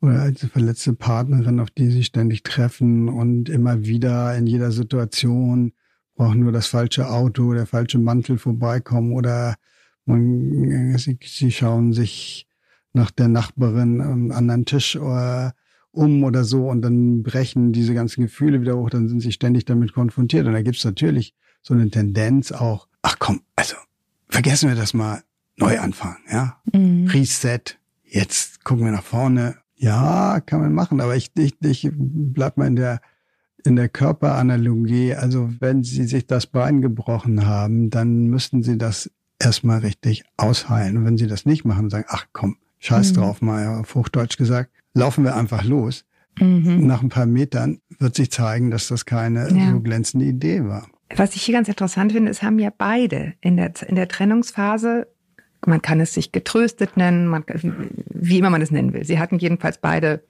[0.00, 5.72] oder als verletzte Partnerin, auf die sie ständig treffen und immer wieder in jeder Situation
[6.14, 9.56] brauchen nur das falsche Auto, der falsche Mantel vorbeikommen oder
[10.04, 12.46] man, sie, sie schauen sich
[12.92, 15.50] nach der Nachbarin am anderen Tisch oder äh,
[15.92, 19.64] um oder so und dann brechen diese ganzen Gefühle wieder hoch, dann sind sie ständig
[19.64, 20.46] damit konfrontiert.
[20.46, 23.74] Und da gibt's natürlich so eine Tendenz auch, ach komm, also
[24.28, 25.22] vergessen wir das mal,
[25.56, 26.60] neu anfangen, ja.
[26.72, 27.08] Mhm.
[27.08, 29.56] Reset, jetzt gucken wir nach vorne.
[29.76, 33.00] Ja, kann man machen, aber ich, ich, ich bleib mal in der
[33.64, 39.10] in der Körperanalogie, also wenn Sie sich das Bein gebrochen haben, dann müssten Sie das
[39.38, 40.96] erstmal richtig ausheilen.
[40.96, 43.16] Und wenn Sie das nicht machen, sagen, ach komm, scheiß mhm.
[43.16, 46.04] drauf, mal auf Hochdeutsch gesagt, laufen wir einfach los.
[46.40, 46.86] Mhm.
[46.86, 49.72] Nach ein paar Metern wird sich zeigen, dass das keine ja.
[49.72, 50.88] so glänzende Idee war.
[51.16, 55.08] Was ich hier ganz interessant finde, es haben ja beide in der, in der Trennungsphase,
[55.66, 57.44] man kann es sich getröstet nennen, man,
[58.10, 59.04] wie immer man es nennen will.
[59.04, 60.22] Sie hatten jedenfalls beide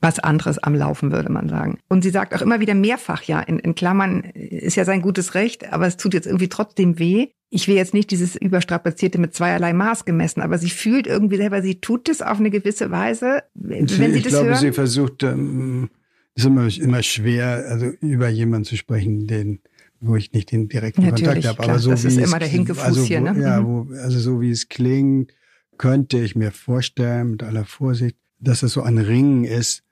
[0.00, 1.78] was anderes am Laufen, würde man sagen.
[1.88, 5.34] Und sie sagt auch immer wieder mehrfach, ja, in, in Klammern ist ja sein gutes
[5.34, 7.28] Recht, aber es tut jetzt irgendwie trotzdem weh.
[7.48, 11.62] Ich will jetzt nicht dieses Überstrapazierte mit zweierlei Maß gemessen, aber sie fühlt irgendwie selber,
[11.62, 13.44] sie tut es auf eine gewisse Weise.
[13.54, 14.58] Wenn sie ich das glaube, hören.
[14.58, 15.88] sie versucht, ähm,
[16.34, 19.60] ist immer, immer schwer, also über jemanden zu sprechen, den
[20.06, 21.70] wo ich nicht den direkten Natürlich, Kontakt habe.
[21.70, 23.40] Aber so das wie ist es, immer der Hinkefuß also, hier, ne?
[23.40, 23.66] Ja, Mhm.
[23.66, 25.32] wo, also so wie es klingt,
[25.78, 29.82] könnte ich mir vorstellen, mit aller Vorsicht, dass es so ein Ringen ist.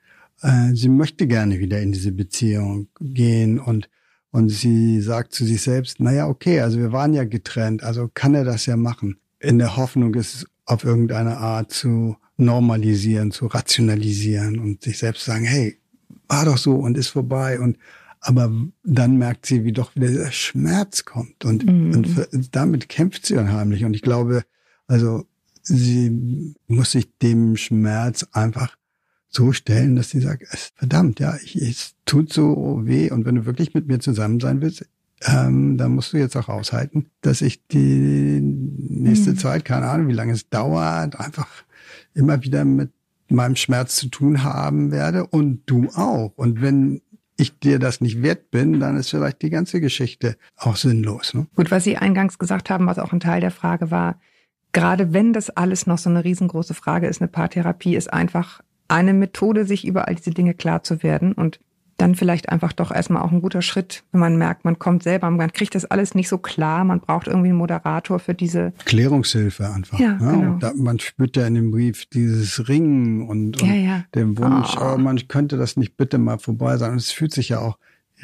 [0.43, 3.89] Äh, sie möchte gerne wieder in diese Beziehung gehen und
[4.31, 8.35] und sie sagt zu sich selbst, naja, okay, also wir waren ja getrennt, also kann
[8.35, 9.19] er das ja machen.
[9.39, 15.45] In der Hoffnung, es auf irgendeine Art zu normalisieren, zu rationalisieren und sich selbst sagen,
[15.45, 15.79] hey,
[16.27, 17.79] war doch so und ist vorbei und
[18.27, 18.51] aber
[18.83, 21.93] dann merkt sie, wie doch wieder der Schmerz kommt und, Mhm.
[22.33, 24.43] und damit kämpft sie unheimlich und ich glaube,
[24.87, 25.25] also
[25.63, 28.77] sie muss sich dem Schmerz einfach
[29.29, 33.35] so stellen, dass sie sagt, es, verdammt, ja, ich, es tut so weh und wenn
[33.35, 34.87] du wirklich mit mir zusammen sein willst,
[35.27, 39.37] ähm, dann musst du jetzt auch aushalten, dass ich die nächste Mhm.
[39.39, 41.49] Zeit, keine Ahnung, wie lange es dauert, einfach
[42.15, 42.91] immer wieder mit
[43.29, 46.33] meinem Schmerz zu tun haben werde und du auch.
[46.37, 47.01] Und wenn
[47.37, 51.35] ich dir das nicht wert bin, dann ist vielleicht die ganze Geschichte auch sinnlos.
[51.35, 51.47] Ne?
[51.57, 54.21] Gut, was Sie eingangs gesagt haben, was auch ein Teil der Frage war,
[54.73, 59.15] gerade wenn das alles noch so eine riesengroße Frage ist, eine Paartherapie ist einfach eine
[59.15, 61.61] Methode, sich über all diese Dinge klar zu werden und
[61.97, 65.31] dann vielleicht einfach doch erstmal auch ein guter Schritt, wenn man merkt, man kommt selber,
[65.31, 69.71] man kriegt das alles nicht so klar, man braucht irgendwie einen Moderator für diese, Klärungshilfe
[69.71, 69.99] einfach.
[69.99, 70.53] Ja, genau.
[70.55, 74.05] Und da, man spürt ja in dem Brief dieses Ringen und, und Ja, ja.
[74.15, 74.95] den Wunsch, Oh.
[74.95, 74.99] oh.
[74.99, 76.93] man könnte das nicht bitte mal vorbei sein.
[76.93, 77.79] Und es fühlt sich ja auch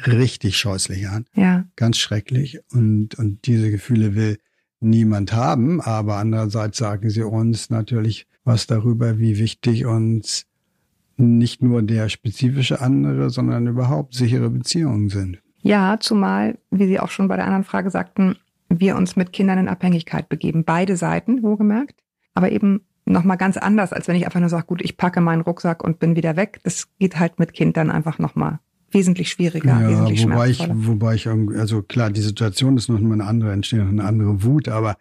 [0.05, 1.25] richtig scheußlich an.
[1.35, 2.59] ja, Ganz schrecklich.
[2.73, 4.37] Und, und diese Gefühle will
[4.79, 5.79] niemand haben.
[5.81, 10.45] Aber andererseits sagen sie uns natürlich was darüber, wie wichtig uns
[11.17, 15.39] nicht nur der spezifische andere, sondern überhaupt sichere Beziehungen sind.
[15.61, 18.35] Ja, zumal, wie Sie auch schon bei der anderen Frage sagten,
[18.69, 20.63] wir uns mit Kindern in Abhängigkeit begeben.
[20.63, 22.01] Beide Seiten, wohlgemerkt.
[22.33, 25.41] Aber eben nochmal ganz anders, als wenn ich einfach nur sage, gut, ich packe meinen
[25.41, 26.59] Rucksack und bin wieder weg.
[26.63, 28.59] Das geht halt mit Kind dann einfach nochmal
[28.91, 33.25] wesentlich schwieriger, wesentlich wobei ich, wobei ich also klar, die Situation ist noch mal eine
[33.25, 34.97] andere, entsteht noch eine andere Wut, aber,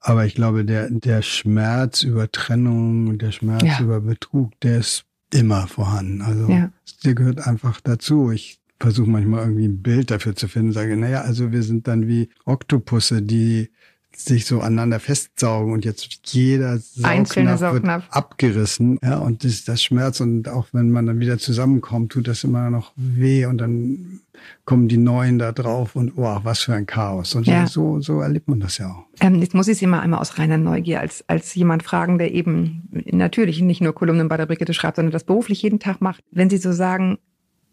[0.00, 3.80] aber ich glaube, der, der Schmerz über Trennung und der Schmerz Ja.
[3.80, 6.22] über Betrug, der ist immer vorhanden.
[6.22, 6.70] Also, Ja.
[7.04, 8.30] der gehört einfach dazu.
[8.30, 12.08] Ich versuche manchmal irgendwie ein Bild dafür zu finden, sage, naja, also wir sind dann
[12.08, 13.70] wie Oktopusse, die
[14.16, 20.20] sich so aneinander festsaugen und jetzt jeder Saugnapf wird abgerissen, ja, und das, das Schmerz
[20.20, 24.20] und auch wenn man dann wieder zusammenkommt, tut das immer noch weh und dann
[24.64, 27.34] kommen die Neuen da drauf und wow, was für ein Chaos.
[27.34, 27.66] Und Ja.
[27.66, 29.04] so, so erlebt man das ja auch.
[29.20, 32.32] Ähm, jetzt muss ich Sie mal einmal aus reiner Neugier als, als jemand fragen, der
[32.32, 36.24] eben natürlich nicht nur Kolumnen bei der Brigitte schreibt, sondern das beruflich jeden Tag macht.
[36.30, 37.18] Wenn Sie so sagen,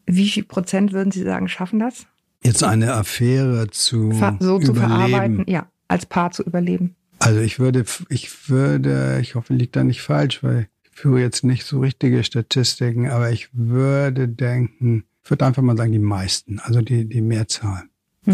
[0.05, 2.05] wie viel Prozent würden Sie sagen, schaffen das?
[2.43, 4.75] Jetzt eine Affäre zu so zu überleben.
[4.75, 6.95] verarbeiten, ja, als Paar zu überleben.
[7.19, 11.43] Also ich würde, ich würde, ich hoffe, liegt da nicht falsch, weil ich führe jetzt
[11.43, 16.59] nicht so richtige Statistiken, aber ich würde denken, ich würde einfach mal sagen, die meisten,
[16.59, 17.83] also die, die Mehrzahl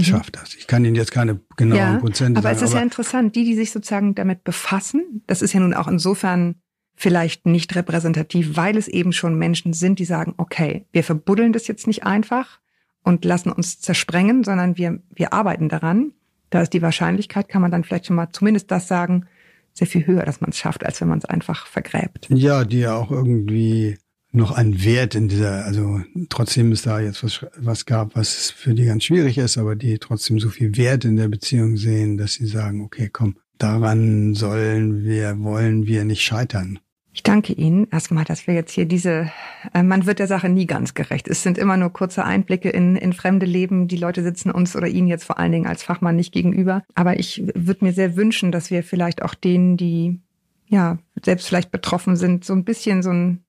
[0.02, 0.56] schafft das.
[0.56, 1.94] Ich kann Ihnen jetzt keine genauen Mhm.
[1.94, 2.58] ja, Prozente aber sagen.
[2.58, 5.88] es ist ja interessant, die, die sich sozusagen damit befassen, das ist ja nun auch
[5.88, 6.56] insofern
[6.96, 11.68] vielleicht nicht repräsentativ, weil es eben schon Menschen sind, die sagen, okay, wir verbuddeln das
[11.68, 12.60] jetzt nicht einfach
[13.04, 16.12] und lassen uns zersprengen, sondern wir, wir arbeiten daran.
[16.50, 19.26] Da ist die Wahrscheinlichkeit, kann man dann vielleicht schon mal zumindest das sagen,
[19.74, 22.28] sehr viel höher, dass man es schafft, als wenn man es einfach vergräbt.
[22.30, 23.98] Ja, die ja auch irgendwie
[24.32, 28.74] noch einen Wert in dieser, also trotzdem ist da jetzt was, was gab, was für
[28.74, 32.34] die ganz schwierig ist, aber die trotzdem so viel Wert in der Beziehung sehen, dass
[32.34, 36.80] sie sagen, okay, komm, daran sollen wir, wollen wir nicht scheitern.
[37.16, 39.32] Ich danke Ihnen erstmal, dass wir jetzt hier diese,
[39.74, 41.30] äh, man wird der Sache nie ganz gerecht.
[41.30, 43.88] Es sind immer nur kurze Einblicke in, in fremde Leben.
[43.88, 46.84] Die Leute sitzen uns oder Ihnen jetzt vor allen Dingen als Fachmann nicht gegenüber.
[46.94, 50.20] Aber ich würde mir sehr wünschen, dass wir vielleicht auch denen, die
[50.68, 53.46] ja selbst vielleicht betroffen sind, so ein bisschen so ein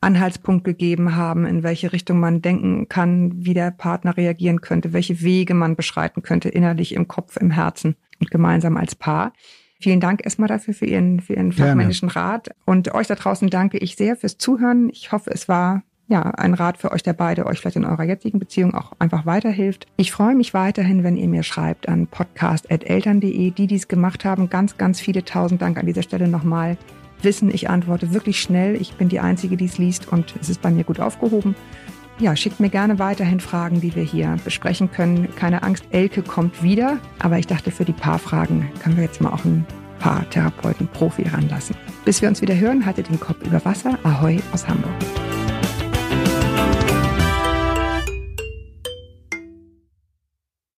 [0.00, 5.22] Anhaltspunkt gegeben haben, in welche Richtung man denken kann, wie der Partner reagieren könnte, welche
[5.22, 9.32] Wege man beschreiten könnte, innerlich im Kopf, im Herzen und gemeinsam als Paar.
[9.80, 12.50] Vielen Dank erstmal dafür für Ihren, für Ihren fachmännischen Rat.
[12.64, 14.90] Und euch da draußen danke ich sehr fürs Zuhören.
[14.90, 18.04] Ich hoffe, es war ja, ein Rat für euch, der beide euch vielleicht in eurer
[18.04, 19.86] jetzigen Beziehung auch einfach weiterhilft.
[19.96, 23.50] Ich freue mich weiterhin, wenn ihr mir schreibt an podcast.eltern.de.
[23.50, 26.78] Die, die es gemacht haben, ganz, ganz viele tausend Dank an dieser Stelle nochmal
[27.22, 28.74] wissen, ich antworte wirklich schnell.
[28.76, 31.54] Ich bin die Einzige, die es liest und es ist bei mir gut aufgehoben.
[32.20, 35.32] Ja, schickt mir gerne weiterhin Fragen, die wir hier besprechen können.
[35.36, 36.98] Keine Angst, Elke kommt wieder.
[37.20, 39.64] Aber ich dachte, für die paar Fragen können wir jetzt mal auch ein
[40.00, 41.76] paar Therapeuten Profi ranlassen.
[42.04, 43.98] Bis wir uns wieder hören, haltet den Kopf über Wasser.
[44.02, 44.92] Ahoi aus Hamburg.